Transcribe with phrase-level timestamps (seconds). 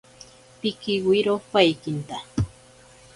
[0.59, 2.17] Pikiwiro paikinta.